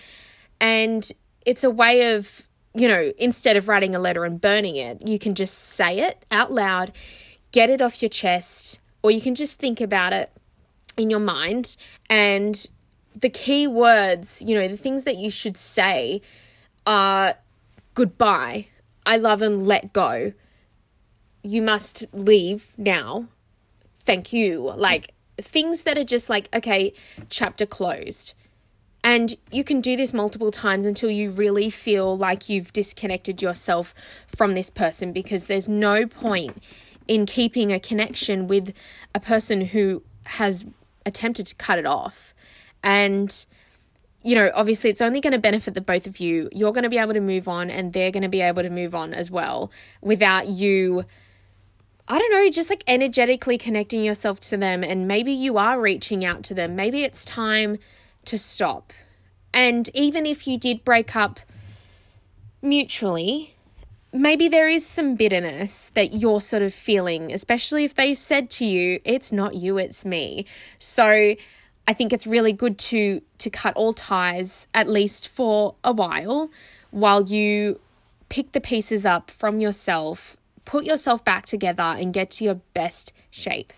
And 0.60 1.08
it's 1.44 1.62
a 1.62 1.70
way 1.70 2.14
of, 2.14 2.48
you 2.74 2.88
know, 2.88 3.12
instead 3.18 3.56
of 3.56 3.68
writing 3.68 3.94
a 3.94 3.98
letter 3.98 4.24
and 4.24 4.40
burning 4.40 4.76
it, 4.76 5.06
you 5.06 5.18
can 5.18 5.34
just 5.34 5.56
say 5.56 6.00
it 6.00 6.24
out 6.30 6.52
loud 6.52 6.92
get 7.56 7.70
it 7.70 7.80
off 7.80 8.02
your 8.02 8.10
chest, 8.10 8.80
or 9.02 9.10
you 9.10 9.18
can 9.18 9.34
just 9.34 9.58
think 9.58 9.80
about 9.80 10.12
it 10.12 10.30
in 10.98 11.08
your 11.08 11.20
mind. 11.20 11.78
And 12.10 12.68
the 13.18 13.30
key 13.30 13.66
words, 13.66 14.42
you 14.46 14.54
know, 14.54 14.68
the 14.68 14.76
things 14.76 15.04
that 15.04 15.16
you 15.16 15.30
should 15.30 15.56
say 15.56 16.20
are 16.86 17.36
goodbye, 17.94 18.66
I 19.06 19.16
love 19.16 19.40
and 19.40 19.66
let 19.66 19.94
go. 19.94 20.34
You 21.42 21.62
must 21.62 22.12
leave 22.12 22.74
now. 22.76 23.28
Thank 24.04 24.34
you. 24.34 24.72
Like 24.76 25.14
things 25.38 25.82
that 25.84 25.98
are 25.98 26.04
just 26.04 26.28
like, 26.28 26.48
okay, 26.54 26.92
chapter 27.28 27.66
closed. 27.66 28.34
And 29.04 29.36
you 29.52 29.62
can 29.62 29.80
do 29.80 29.96
this 29.96 30.12
multiple 30.12 30.50
times 30.50 30.84
until 30.84 31.10
you 31.10 31.30
really 31.30 31.70
feel 31.70 32.16
like 32.16 32.48
you've 32.48 32.72
disconnected 32.72 33.40
yourself 33.40 33.94
from 34.26 34.54
this 34.54 34.68
person 34.68 35.12
because 35.12 35.46
there's 35.46 35.68
no 35.68 36.06
point 36.06 36.60
in 37.06 37.24
keeping 37.24 37.72
a 37.72 37.78
connection 37.78 38.48
with 38.48 38.74
a 39.14 39.20
person 39.20 39.66
who 39.66 40.02
has 40.24 40.64
attempted 41.04 41.46
to 41.46 41.54
cut 41.54 41.78
it 41.78 41.86
off. 41.86 42.34
And, 42.82 43.46
you 44.24 44.34
know, 44.34 44.50
obviously 44.54 44.90
it's 44.90 45.00
only 45.00 45.20
going 45.20 45.32
to 45.32 45.38
benefit 45.38 45.74
the 45.74 45.80
both 45.80 46.08
of 46.08 46.18
you. 46.18 46.48
You're 46.52 46.72
going 46.72 46.82
to 46.82 46.90
be 46.90 46.98
able 46.98 47.14
to 47.14 47.20
move 47.20 47.46
on, 47.46 47.70
and 47.70 47.92
they're 47.92 48.10
going 48.10 48.24
to 48.24 48.28
be 48.28 48.40
able 48.40 48.62
to 48.62 48.70
move 48.70 48.92
on 48.92 49.14
as 49.14 49.30
well 49.30 49.70
without 50.00 50.48
you. 50.48 51.04
I 52.08 52.18
don't 52.18 52.30
know, 52.30 52.48
just 52.50 52.70
like 52.70 52.84
energetically 52.86 53.58
connecting 53.58 54.04
yourself 54.04 54.38
to 54.40 54.56
them, 54.56 54.84
and 54.84 55.08
maybe 55.08 55.32
you 55.32 55.58
are 55.58 55.80
reaching 55.80 56.24
out 56.24 56.44
to 56.44 56.54
them. 56.54 56.76
Maybe 56.76 57.02
it's 57.02 57.24
time 57.24 57.78
to 58.26 58.38
stop. 58.38 58.92
And 59.52 59.88
even 59.94 60.26
if 60.26 60.46
you 60.46 60.58
did 60.58 60.84
break 60.84 61.16
up 61.16 61.40
mutually, 62.62 63.56
maybe 64.12 64.48
there 64.48 64.68
is 64.68 64.86
some 64.86 65.16
bitterness 65.16 65.90
that 65.90 66.14
you're 66.14 66.40
sort 66.40 66.62
of 66.62 66.72
feeling, 66.72 67.32
especially 67.32 67.84
if 67.84 67.94
they 67.94 68.14
said 68.14 68.50
to 68.50 68.64
you, 68.64 69.00
it's 69.04 69.32
not 69.32 69.54
you, 69.54 69.78
it's 69.78 70.04
me. 70.04 70.46
So 70.78 71.34
I 71.88 71.92
think 71.92 72.12
it's 72.12 72.26
really 72.26 72.52
good 72.52 72.78
to 72.78 73.22
to 73.38 73.50
cut 73.50 73.74
all 73.74 73.92
ties 73.92 74.66
at 74.74 74.88
least 74.88 75.28
for 75.28 75.76
a 75.84 75.92
while 75.92 76.50
while 76.90 77.22
you 77.22 77.80
pick 78.28 78.52
the 78.52 78.60
pieces 78.60 79.06
up 79.06 79.30
from 79.30 79.60
yourself, 79.60 80.36
put 80.66 80.84
yourself 80.84 81.24
back 81.24 81.46
together 81.46 81.82
and 81.82 82.12
get 82.12 82.30
to 82.32 82.44
your 82.44 82.56
best 82.74 83.14
shape. 83.30 83.72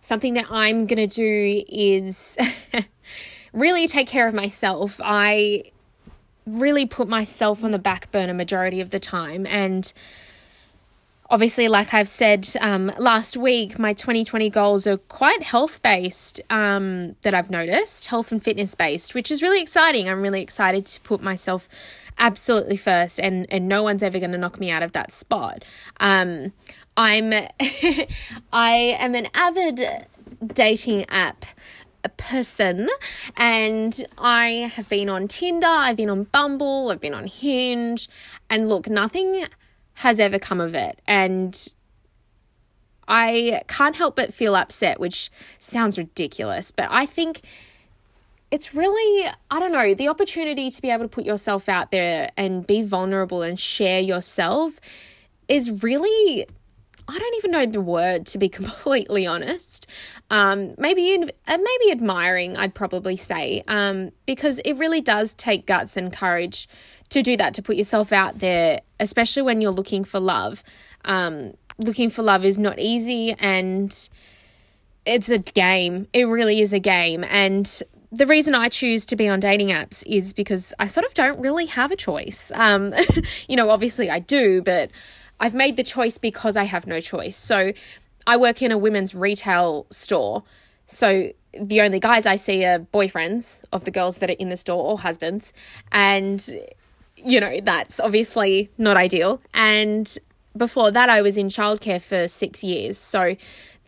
Something 0.00 0.34
that 0.34 0.46
I'm 0.50 0.86
going 0.86 1.06
to 1.06 1.14
do 1.14 1.64
is 1.68 2.38
really 3.52 3.86
take 3.86 4.06
care 4.08 4.26
of 4.26 4.32
myself. 4.32 5.00
I 5.04 5.64
really 6.46 6.86
put 6.86 7.08
myself 7.08 7.64
on 7.64 7.70
the 7.70 7.78
back 7.78 8.10
burner 8.10 8.34
majority 8.34 8.80
of 8.80 8.90
the 8.90 9.00
time. 9.00 9.46
And 9.46 9.92
obviously, 11.30 11.68
like 11.68 11.94
I've 11.94 12.08
said 12.08 12.46
um, 12.60 12.92
last 12.98 13.36
week, 13.36 13.78
my 13.78 13.92
2020 13.92 14.50
goals 14.50 14.86
are 14.86 14.96
quite 14.96 15.42
health 15.42 15.82
based 15.82 16.40
um, 16.50 17.16
that 17.22 17.34
I've 17.34 17.50
noticed, 17.50 18.06
health 18.06 18.32
and 18.32 18.42
fitness 18.42 18.74
based, 18.74 19.14
which 19.14 19.30
is 19.30 19.42
really 19.42 19.60
exciting. 19.60 20.08
I'm 20.08 20.22
really 20.22 20.42
excited 20.42 20.86
to 20.86 21.00
put 21.00 21.22
myself 21.22 21.68
absolutely 22.18 22.76
first, 22.76 23.18
and, 23.20 23.46
and 23.50 23.68
no 23.68 23.82
one's 23.82 24.02
ever 24.02 24.18
going 24.18 24.32
to 24.32 24.38
knock 24.38 24.60
me 24.60 24.70
out 24.70 24.82
of 24.82 24.92
that 24.92 25.12
spot. 25.12 25.64
Um, 26.00 26.52
I'm 26.96 27.32
I 28.52 28.96
am 28.98 29.14
an 29.14 29.28
avid 29.34 30.06
dating 30.52 31.08
app 31.08 31.44
person 32.16 32.88
and 33.36 34.04
I 34.18 34.70
have 34.74 34.88
been 34.88 35.08
on 35.08 35.28
Tinder, 35.28 35.66
I've 35.66 35.96
been 35.96 36.10
on 36.10 36.24
Bumble, 36.24 36.90
I've 36.90 37.00
been 37.00 37.14
on 37.14 37.26
Hinge, 37.26 38.08
and 38.50 38.68
look, 38.68 38.88
nothing 38.88 39.46
has 39.94 40.20
ever 40.20 40.38
come 40.38 40.60
of 40.60 40.74
it. 40.74 41.00
And 41.06 41.56
I 43.06 43.62
can't 43.68 43.96
help 43.96 44.16
but 44.16 44.32
feel 44.32 44.56
upset, 44.56 44.98
which 44.98 45.30
sounds 45.58 45.98
ridiculous, 45.98 46.70
but 46.70 46.88
I 46.90 47.06
think 47.06 47.42
it's 48.50 48.74
really, 48.74 49.28
I 49.50 49.58
don't 49.58 49.72
know, 49.72 49.94
the 49.94 50.08
opportunity 50.08 50.70
to 50.70 50.82
be 50.82 50.90
able 50.90 51.04
to 51.04 51.08
put 51.08 51.24
yourself 51.24 51.68
out 51.68 51.90
there 51.90 52.30
and 52.36 52.66
be 52.66 52.82
vulnerable 52.82 53.42
and 53.42 53.58
share 53.58 54.00
yourself 54.00 54.80
is 55.48 55.82
really 55.82 56.46
I 57.06 57.18
don't 57.18 57.34
even 57.36 57.50
know 57.50 57.66
the 57.66 57.80
word 57.80 58.26
to 58.26 58.38
be 58.38 58.48
completely 58.60 59.26
honest. 59.26 59.86
Um, 60.30 60.74
maybe 60.78 61.22
uh, 61.22 61.58
maybe 61.58 61.92
admiring, 61.92 62.56
I'd 62.56 62.74
probably 62.74 63.16
say, 63.16 63.62
um, 63.68 64.12
because 64.26 64.58
it 64.60 64.74
really 64.74 65.00
does 65.00 65.34
take 65.34 65.66
guts 65.66 65.96
and 65.96 66.12
courage 66.12 66.68
to 67.14 67.22
do 67.22 67.36
that, 67.36 67.54
to 67.54 67.62
put 67.62 67.76
yourself 67.76 68.12
out 68.12 68.38
there, 68.38 68.80
especially 69.00 69.42
when 69.42 69.60
you're 69.60 69.70
looking 69.70 70.04
for 70.04 70.20
love. 70.20 70.62
Um, 71.04 71.54
looking 71.78 72.10
for 72.10 72.22
love 72.22 72.44
is 72.44 72.58
not 72.58 72.78
easy, 72.78 73.32
and 73.38 74.08
it's 75.06 75.30
a 75.30 75.38
game. 75.38 76.06
It 76.12 76.24
really 76.24 76.60
is 76.60 76.72
a 76.72 76.78
game, 76.78 77.24
and 77.24 77.82
the 78.14 78.26
reason 78.26 78.54
I 78.54 78.68
choose 78.68 79.04
to 79.06 79.16
be 79.16 79.28
on 79.28 79.40
dating 79.40 79.68
apps 79.68 80.04
is 80.06 80.32
because 80.32 80.72
I 80.78 80.86
sort 80.86 81.04
of 81.04 81.14
don't 81.14 81.40
really 81.40 81.66
have 81.66 81.90
a 81.90 81.96
choice. 81.96 82.52
Um, 82.54 82.94
you 83.48 83.56
know, 83.56 83.70
obviously 83.70 84.08
I 84.08 84.20
do, 84.20 84.62
but 84.62 84.90
I've 85.40 85.54
made 85.54 85.76
the 85.76 85.82
choice 85.82 86.16
because 86.16 86.56
I 86.56 86.64
have 86.64 86.86
no 86.86 87.00
choice. 87.00 87.36
So 87.36 87.72
I 88.24 88.36
work 88.36 88.62
in 88.62 88.70
a 88.70 88.78
women's 88.78 89.14
retail 89.14 89.86
store. 89.90 90.44
So 90.86 91.32
the 91.60 91.80
only 91.80 91.98
guys 91.98 92.24
I 92.24 92.36
see 92.36 92.64
are 92.64 92.78
boyfriends 92.78 93.64
of 93.72 93.84
the 93.84 93.90
girls 93.90 94.18
that 94.18 94.30
are 94.30 94.34
in 94.34 94.48
the 94.48 94.56
store 94.56 94.84
or 94.84 94.98
husbands. 94.98 95.52
And, 95.90 96.40
you 97.24 97.40
know, 97.40 97.60
that's 97.62 98.00
obviously 98.00 98.70
not 98.78 98.96
ideal. 98.96 99.40
And 99.52 100.16
before 100.56 100.90
that, 100.90 101.08
I 101.08 101.22
was 101.22 101.36
in 101.36 101.48
childcare 101.48 102.00
for 102.00 102.28
six 102.28 102.62
years. 102.62 102.98
So 102.98 103.36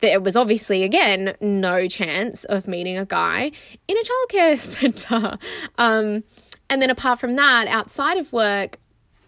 there 0.01 0.21
was 0.21 0.37
obviously, 0.37 0.83
again, 0.83 1.35
no 1.41 1.89
chance 1.89 2.45
of 2.45 2.69
meeting 2.69 2.99
a 2.99 3.07
guy 3.07 3.53
in 3.89 3.97
a 3.97 4.03
childcare 4.03 4.57
center. 4.59 5.39
Um, 5.79 6.25
and 6.69 6.83
then 6.83 6.91
apart 6.91 7.19
from 7.21 7.37
that, 7.37 7.69
outside 7.69 8.19
of 8.19 8.33
work, 8.33 8.77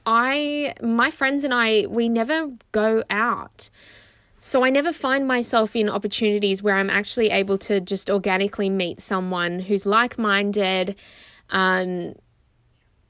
I, 0.05 0.75
my 0.83 1.11
friends 1.11 1.45
and 1.45 1.53
I, 1.53 1.87
we 1.88 2.09
never 2.09 2.50
go 2.73 3.05
out. 3.11 3.71
So 4.41 4.65
I 4.65 4.71
never 4.71 4.93
find 4.93 5.27
myself 5.27 5.75
in 5.75 5.91
opportunities 5.91 6.62
where 6.62 6.77
I'm 6.77 6.91
actually 6.91 7.31
able 7.31 7.59
to 7.59 7.81
just 7.81 8.09
organically 8.09 8.71
meet 8.71 9.00
someone 9.00 9.61
who's 9.61 9.85
like 9.85 10.17
minded 10.17 10.97
um, 11.50 12.15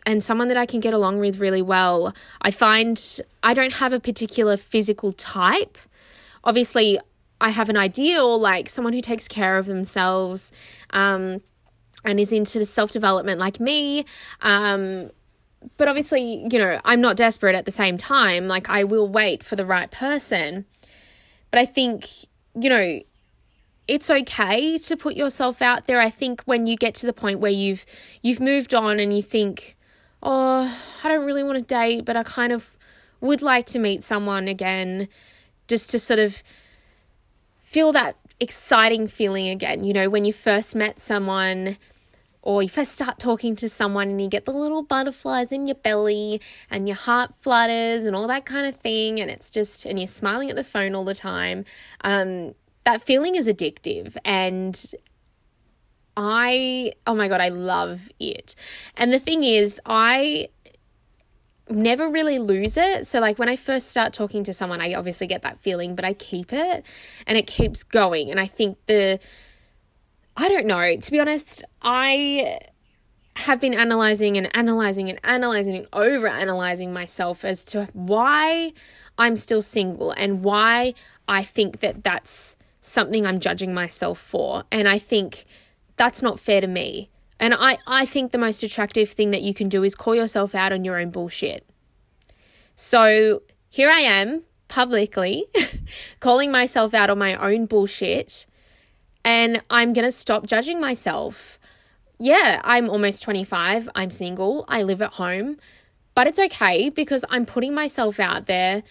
and 0.08 0.24
someone 0.24 0.48
that 0.48 0.56
I 0.56 0.64
can 0.64 0.80
get 0.80 0.94
along 0.94 1.18
with 1.18 1.38
really 1.38 1.60
well. 1.60 2.14
I 2.40 2.50
find 2.50 2.98
I 3.42 3.52
don't 3.52 3.74
have 3.74 3.92
a 3.92 4.00
particular 4.00 4.56
physical 4.56 5.12
type. 5.12 5.76
Obviously, 6.42 6.98
I 7.42 7.50
have 7.50 7.68
an 7.68 7.76
ideal, 7.76 8.40
like 8.40 8.70
someone 8.70 8.94
who 8.94 9.02
takes 9.02 9.28
care 9.28 9.58
of 9.58 9.66
themselves 9.66 10.50
um, 10.94 11.42
and 12.06 12.18
is 12.18 12.32
into 12.32 12.64
self 12.64 12.90
development 12.90 13.38
like 13.38 13.60
me. 13.60 14.06
Um, 14.40 15.10
but 15.76 15.88
obviously, 15.88 16.46
you 16.50 16.58
know, 16.58 16.80
I'm 16.86 17.02
not 17.02 17.16
desperate 17.16 17.54
at 17.54 17.66
the 17.66 17.70
same 17.70 17.98
time. 17.98 18.48
Like, 18.48 18.70
I 18.70 18.84
will 18.84 19.08
wait 19.08 19.42
for 19.42 19.56
the 19.56 19.66
right 19.66 19.90
person. 19.90 20.64
But 21.50 21.60
I 21.60 21.66
think, 21.66 22.06
you 22.58 22.70
know, 22.70 23.00
it's 23.86 24.08
okay 24.08 24.78
to 24.78 24.96
put 24.96 25.16
yourself 25.16 25.60
out 25.60 25.86
there. 25.86 26.00
I 26.00 26.08
think 26.08 26.40
when 26.46 26.66
you 26.66 26.76
get 26.76 26.94
to 26.94 27.06
the 27.06 27.12
point 27.12 27.40
where 27.40 27.50
you've 27.50 27.84
you've 28.22 28.40
moved 28.40 28.72
on 28.72 28.98
and 28.98 29.14
you 29.14 29.22
think, 29.22 29.76
"Oh, 30.22 31.00
I 31.04 31.08
don't 31.08 31.24
really 31.24 31.42
want 31.42 31.58
to 31.58 31.64
date, 31.64 32.04
but 32.04 32.16
I 32.16 32.22
kind 32.22 32.52
of 32.52 32.70
would 33.20 33.42
like 33.42 33.66
to 33.66 33.78
meet 33.78 34.02
someone 34.02 34.48
again 34.48 35.08
just 35.66 35.90
to 35.90 35.98
sort 35.98 36.18
of 36.18 36.42
feel 37.62 37.92
that 37.92 38.16
exciting 38.40 39.06
feeling 39.06 39.48
again." 39.48 39.84
You 39.84 39.92
know, 39.92 40.08
when 40.08 40.24
you 40.24 40.32
first 40.32 40.74
met 40.74 41.00
someone 41.00 41.76
or 42.42 42.62
you 42.62 42.68
first 42.68 42.92
start 42.92 43.18
talking 43.18 43.54
to 43.56 43.68
someone 43.68 44.08
and 44.08 44.20
you 44.20 44.28
get 44.28 44.44
the 44.44 44.52
little 44.52 44.82
butterflies 44.82 45.52
in 45.52 45.66
your 45.66 45.74
belly 45.74 46.40
and 46.70 46.88
your 46.88 46.96
heart 46.96 47.34
flutters 47.40 48.04
and 48.06 48.14
all 48.16 48.26
that 48.26 48.46
kind 48.46 48.66
of 48.66 48.76
thing 48.76 49.20
and 49.20 49.30
it's 49.30 49.50
just 49.50 49.84
and 49.84 49.98
you're 49.98 50.08
smiling 50.08 50.48
at 50.48 50.56
the 50.56 50.64
phone 50.64 50.94
all 50.94 51.04
the 51.04 51.14
time 51.14 51.64
um, 52.04 52.54
that 52.84 53.02
feeling 53.02 53.34
is 53.34 53.48
addictive 53.48 54.16
and 54.24 54.94
I 56.20 56.92
oh 57.06 57.14
my 57.14 57.28
god 57.28 57.40
I 57.40 57.48
love 57.48 58.10
it 58.18 58.56
and 58.96 59.12
the 59.12 59.20
thing 59.20 59.44
is 59.44 59.80
I 59.86 60.48
never 61.70 62.08
really 62.08 62.38
lose 62.38 62.76
it 62.76 63.06
so 63.06 63.20
like 63.20 63.38
when 63.38 63.48
I 63.48 63.54
first 63.54 63.88
start 63.88 64.12
talking 64.12 64.42
to 64.44 64.52
someone 64.52 64.80
I 64.80 64.94
obviously 64.94 65.28
get 65.28 65.42
that 65.42 65.60
feeling 65.60 65.94
but 65.94 66.04
I 66.04 66.14
keep 66.14 66.52
it 66.52 66.84
and 67.26 67.38
it 67.38 67.46
keeps 67.46 67.84
going 67.84 68.30
and 68.30 68.40
I 68.40 68.46
think 68.46 68.78
the 68.86 69.20
I 70.40 70.48
don't 70.48 70.66
know. 70.66 70.96
To 70.96 71.10
be 71.10 71.18
honest, 71.18 71.64
I 71.82 72.60
have 73.34 73.60
been 73.60 73.74
analyzing 73.74 74.36
and 74.36 74.48
analyzing 74.56 75.10
and 75.10 75.18
analyzing 75.24 75.74
and 75.74 75.88
over 75.92 76.28
analyzing 76.28 76.92
myself 76.92 77.44
as 77.44 77.64
to 77.64 77.88
why 77.92 78.72
I'm 79.18 79.34
still 79.34 79.62
single 79.62 80.12
and 80.12 80.44
why 80.44 80.94
I 81.26 81.42
think 81.42 81.80
that 81.80 82.04
that's 82.04 82.54
something 82.80 83.26
I'm 83.26 83.40
judging 83.40 83.74
myself 83.74 84.20
for. 84.20 84.62
And 84.70 84.88
I 84.88 84.98
think 84.98 85.44
that's 85.98 86.22
not 86.22 86.40
fair 86.40 86.60
to 86.60 86.66
me. 86.66 87.10
And 87.40 87.54
I, 87.54 87.78
I 87.86 88.04
think 88.04 88.32
the 88.32 88.38
most 88.38 88.62
attractive 88.62 89.10
thing 89.10 89.30
that 89.30 89.42
you 89.42 89.54
can 89.54 89.68
do 89.68 89.84
is 89.84 89.94
call 89.94 90.14
yourself 90.14 90.54
out 90.54 90.72
on 90.72 90.84
your 90.84 90.98
own 90.98 91.10
bullshit. 91.10 91.68
So 92.74 93.42
here 93.68 93.90
I 93.90 94.00
am 94.00 94.42
publicly 94.68 95.44
calling 96.20 96.50
myself 96.50 96.94
out 96.94 97.10
on 97.10 97.18
my 97.18 97.34
own 97.34 97.66
bullshit 97.66 98.46
and 99.24 99.62
I'm 99.68 99.92
going 99.92 100.04
to 100.04 100.12
stop 100.12 100.46
judging 100.46 100.80
myself. 100.80 101.58
Yeah, 102.18 102.60
I'm 102.64 102.88
almost 102.88 103.22
25. 103.22 103.88
I'm 103.94 104.10
single. 104.10 104.64
I 104.68 104.82
live 104.82 105.02
at 105.02 105.14
home. 105.14 105.58
But 106.14 106.26
it's 106.26 106.38
okay 106.38 106.90
because 106.90 107.24
I'm 107.30 107.46
putting 107.46 107.74
myself 107.74 108.18
out 108.18 108.46
there. 108.46 108.82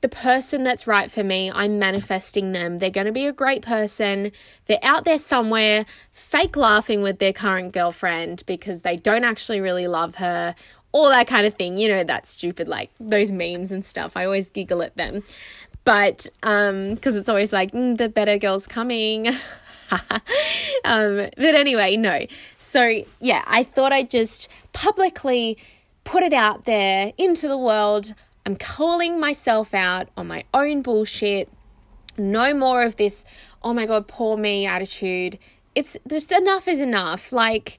The 0.00 0.08
person 0.08 0.62
that's 0.62 0.86
right 0.86 1.10
for 1.10 1.22
me, 1.22 1.50
I'm 1.50 1.78
manifesting 1.78 2.52
them. 2.52 2.78
They're 2.78 2.90
going 2.90 3.06
to 3.06 3.12
be 3.12 3.26
a 3.26 3.32
great 3.32 3.60
person. 3.60 4.32
They're 4.66 4.78
out 4.82 5.04
there 5.04 5.18
somewhere, 5.18 5.84
fake 6.10 6.56
laughing 6.56 7.02
with 7.02 7.18
their 7.18 7.34
current 7.34 7.72
girlfriend 7.72 8.44
because 8.46 8.80
they 8.80 8.96
don't 8.96 9.24
actually 9.24 9.60
really 9.60 9.86
love 9.86 10.16
her, 10.16 10.54
all 10.92 11.10
that 11.10 11.26
kind 11.26 11.46
of 11.46 11.54
thing. 11.54 11.76
You 11.76 11.88
know, 11.88 12.04
that 12.04 12.26
stupid, 12.26 12.66
like 12.66 12.90
those 12.98 13.30
memes 13.30 13.70
and 13.70 13.84
stuff. 13.84 14.16
I 14.16 14.24
always 14.24 14.48
giggle 14.48 14.82
at 14.82 14.96
them. 14.96 15.22
But, 15.84 16.28
um, 16.42 16.94
because 16.94 17.16
it's 17.16 17.28
always 17.28 17.52
like, 17.52 17.72
mm, 17.72 17.96
the 17.96 18.08
better 18.08 18.38
girl's 18.38 18.66
coming. 18.66 19.28
um, 20.84 21.28
but 21.36 21.54
anyway, 21.54 21.96
no. 21.96 22.26
So, 22.58 23.04
yeah, 23.20 23.44
I 23.46 23.64
thought 23.64 23.92
I'd 23.92 24.10
just 24.10 24.50
publicly 24.72 25.58
put 26.04 26.22
it 26.22 26.32
out 26.32 26.64
there 26.64 27.12
into 27.18 27.48
the 27.48 27.58
world. 27.58 28.14
I'm 28.46 28.56
calling 28.56 29.20
myself 29.20 29.74
out 29.74 30.08
on 30.16 30.26
my 30.26 30.44
own 30.54 30.82
bullshit. 30.82 31.48
No 32.16 32.54
more 32.54 32.82
of 32.82 32.96
this, 32.96 33.24
oh 33.62 33.72
my 33.72 33.86
God, 33.86 34.08
poor 34.08 34.36
me 34.36 34.66
attitude. 34.66 35.38
It's 35.74 35.96
just 36.08 36.32
enough 36.32 36.66
is 36.66 36.80
enough. 36.80 37.32
Like, 37.32 37.78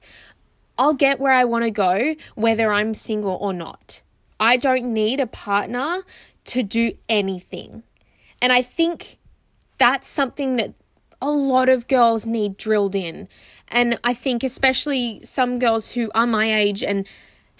I'll 0.78 0.94
get 0.94 1.20
where 1.20 1.32
I 1.32 1.44
want 1.44 1.64
to 1.64 1.70
go, 1.70 2.14
whether 2.34 2.72
I'm 2.72 2.94
single 2.94 3.36
or 3.40 3.52
not. 3.52 4.02
I 4.40 4.56
don't 4.56 4.92
need 4.92 5.20
a 5.20 5.26
partner 5.26 6.02
to 6.44 6.62
do 6.62 6.92
anything. 7.08 7.82
And 8.40 8.52
I 8.52 8.62
think 8.62 9.18
that's 9.78 10.08
something 10.08 10.56
that 10.56 10.74
a 11.20 11.30
lot 11.30 11.68
of 11.68 11.86
girls 11.86 12.26
need 12.26 12.56
drilled 12.56 12.96
in. 12.96 13.28
And 13.68 13.98
I 14.02 14.14
think, 14.14 14.42
especially 14.42 15.20
some 15.22 15.58
girls 15.58 15.92
who 15.92 16.10
are 16.14 16.26
my 16.26 16.52
age 16.52 16.82
and 16.82 17.06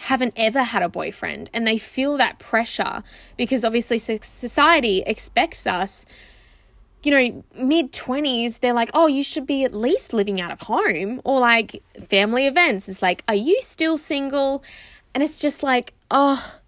haven't 0.03 0.35
ever 0.37 0.63
had 0.63 0.83
a 0.83 0.89
boyfriend 0.89 1.49
and 1.53 1.67
they 1.67 1.79
feel 1.79 2.17
that 2.17 2.39
pressure 2.39 3.03
because 3.37 3.65
obviously 3.65 3.99
society 3.99 5.03
expects 5.07 5.67
us 5.67 6.07
you 7.05 7.11
know, 7.11 7.45
mid 7.61 7.93
20s, 7.93 8.61
they're 8.61 8.73
like, 8.73 8.91
oh, 8.95 9.09
you 9.09 9.25
should 9.25 9.47
be 9.47 9.65
at 9.65 9.75
least 9.75 10.13
living 10.13 10.41
out 10.41 10.53
of 10.53 10.61
home 10.61 11.21
or 11.25 11.41
like 11.41 11.83
family 12.09 12.47
events. 12.47 12.89
It's 12.89 13.03
like, 13.03 13.25
are 13.27 13.35
you 13.35 13.61
still 13.61 13.99
single? 13.99 14.63
And 15.13 15.23
it's 15.23 15.37
just 15.37 15.65
like, 15.65 15.95
oh, 16.13 16.61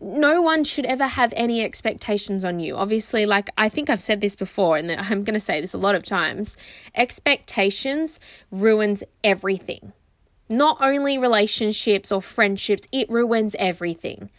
no 0.00 0.42
one 0.42 0.64
should 0.64 0.84
ever 0.86 1.06
have 1.06 1.32
any 1.36 1.62
expectations 1.62 2.44
on 2.44 2.58
you. 2.58 2.76
Obviously, 2.76 3.24
like 3.24 3.50
I 3.56 3.68
think 3.68 3.88
I've 3.88 4.02
said 4.02 4.20
this 4.20 4.34
before, 4.34 4.76
and 4.76 4.90
I'm 4.90 5.22
going 5.22 5.34
to 5.34 5.40
say 5.40 5.60
this 5.60 5.74
a 5.74 5.78
lot 5.78 5.94
of 5.94 6.02
times 6.02 6.56
expectations 6.96 8.18
ruins 8.50 9.04
everything. 9.22 9.92
Not 10.52 10.76
only 10.82 11.16
relationships 11.16 12.12
or 12.12 12.20
friendships, 12.20 12.86
it 12.92 13.08
ruins 13.08 13.56
everything. 13.58 14.30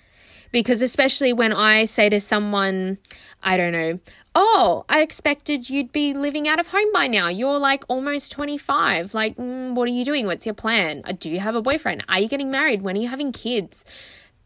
Because, 0.51 0.83
especially 0.83 1.33
when 1.33 1.51
I 1.51 1.85
say 1.85 2.09
to 2.09 2.19
someone, 2.19 2.99
I 3.41 3.57
don't 3.57 3.71
know, 3.71 3.99
oh, 4.35 4.85
I 4.87 5.01
expected 5.01 5.71
you'd 5.71 5.91
be 5.91 6.13
living 6.13 6.47
out 6.47 6.59
of 6.59 6.67
home 6.67 6.91
by 6.93 7.07
now. 7.07 7.29
You're 7.29 7.57
like 7.57 7.83
almost 7.87 8.31
25. 8.31 9.15
Like, 9.15 9.37
mm, 9.37 9.73
what 9.73 9.85
are 9.89 9.91
you 9.91 10.05
doing? 10.05 10.27
What's 10.27 10.45
your 10.45 10.53
plan? 10.53 11.01
Uh, 11.03 11.13
do 11.13 11.31
you 11.31 11.39
have 11.39 11.55
a 11.55 11.61
boyfriend? 11.63 12.05
Are 12.07 12.19
you 12.19 12.27
getting 12.27 12.51
married? 12.51 12.83
When 12.83 12.95
are 12.95 13.01
you 13.01 13.09
having 13.09 13.31
kids? 13.31 13.83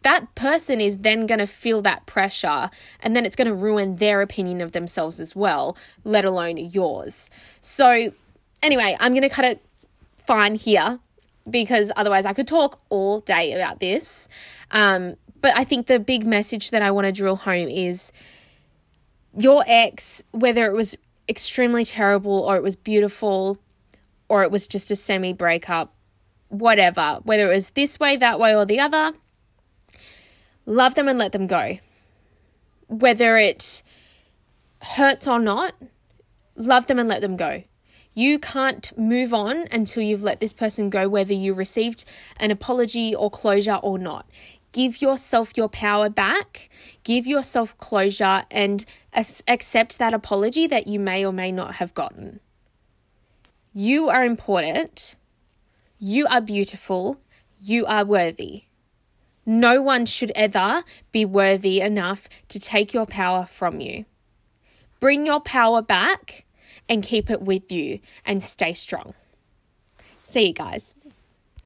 that 0.04 0.36
person 0.36 0.80
is 0.80 1.00
then 1.00 1.26
going 1.26 1.40
to 1.40 1.48
feel 1.48 1.82
that 1.82 2.06
pressure 2.06 2.70
and 3.02 3.16
then 3.16 3.26
it's 3.26 3.36
going 3.36 3.48
to 3.48 3.54
ruin 3.54 3.96
their 3.98 4.22
opinion 4.22 4.62
of 4.62 4.72
themselves 4.72 5.20
as 5.20 5.36
well, 5.36 5.76
let 6.06 6.24
alone 6.24 6.56
yours. 6.56 7.30
So, 7.60 8.14
anyway, 8.64 8.96
I'm 9.00 9.12
going 9.12 9.24
to 9.24 9.30
cut 9.30 9.44
it 9.44 9.66
fine 10.24 10.56
here 10.56 11.00
because 11.50 11.92
otherwise 11.96 12.26
I 12.26 12.34
could 12.34 12.48
talk 12.48 12.80
all 12.90 13.22
day 13.22 13.54
about 13.54 13.80
this. 13.80 14.28
Um, 14.72 15.16
but 15.42 15.56
I 15.56 15.64
think 15.64 15.88
the 15.88 16.00
big 16.00 16.26
message 16.26 16.72
that 16.72 16.82
I 16.82 16.92
want 16.92 17.06
to 17.06 17.12
drill 17.12 17.36
home 17.36 17.68
is 17.68 18.12
your 19.38 19.64
ex, 19.68 20.24
whether 20.32 20.66
it 20.66 20.74
was 20.74 20.96
extremely 21.30 21.86
terrible 21.86 22.40
or 22.40 22.56
it 22.56 22.64
was 22.64 22.76
beautiful 22.76 23.60
or 24.30 24.44
it 24.44 24.52
was 24.52 24.68
just 24.68 24.92
a 24.92 24.96
semi 24.96 25.34
breakup, 25.34 25.94
whatever, 26.50 27.20
whether 27.24 27.52
it 27.52 27.54
was 27.54 27.72
this 27.72 28.00
way, 28.00 28.18
that 28.18 28.40
way, 28.40 28.56
or 28.56 28.66
the 28.66 28.80
other 28.80 29.14
love 30.68 30.94
them 30.94 31.08
and 31.08 31.18
let 31.18 31.32
them 31.32 31.48
go. 31.48 31.80
Whether 32.88 33.38
it 33.38 33.82
hurts 34.82 35.28
or 35.28 35.40
not, 35.40 35.74
love 36.56 36.86
them 36.86 37.00
and 37.00 37.10
let 37.10 37.22
them 37.22 37.36
go. 37.36 37.64
You 38.18 38.40
can't 38.40 38.98
move 38.98 39.32
on 39.32 39.68
until 39.72 40.02
you've 40.02 40.24
let 40.24 40.40
this 40.40 40.52
person 40.52 40.90
go, 40.90 41.08
whether 41.08 41.36
you 41.36 41.54
received 41.54 42.04
an 42.38 42.50
apology 42.50 43.14
or 43.14 43.30
closure 43.30 43.76
or 43.76 44.00
not. 44.00 44.26
Give 44.72 45.00
yourself 45.04 45.56
your 45.56 45.70
power 45.70 46.10
back, 46.10 46.72
give 47.04 47.28
yourself 47.28 47.78
closure, 47.78 48.46
and 48.50 48.84
accept 49.14 50.00
that 50.00 50.16
apology 50.16 50.66
that 50.66 50.88
you 50.88 51.00
may 51.00 51.24
or 51.24 51.32
may 51.32 51.52
not 51.52 51.76
have 51.76 51.94
gotten. 51.94 52.40
You 53.72 54.10
are 54.10 54.26
important, 54.26 55.16
you 56.00 56.26
are 56.26 56.42
beautiful, 56.42 57.20
you 57.62 57.86
are 57.86 58.04
worthy. 58.04 58.64
No 59.46 59.80
one 59.84 60.08
should 60.08 60.32
ever 60.36 60.82
be 61.12 61.24
worthy 61.24 61.82
enough 61.82 62.28
to 62.48 62.60
take 62.60 62.96
your 62.96 63.06
power 63.06 63.46
from 63.46 63.80
you. 63.80 64.06
Bring 65.00 65.28
your 65.28 65.40
power 65.40 65.84
back 65.84 66.46
and 66.89 67.04
keep 67.04 67.30
it 67.30 67.41
with 67.41 67.71
you 67.71 68.00
and 68.26 68.43
stay 68.43 68.73
strong. 68.73 69.13
See 70.23 70.47
you 70.47 70.54
guys. 70.54 70.93